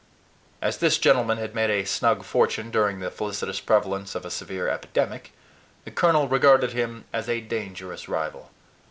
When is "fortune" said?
2.23-2.71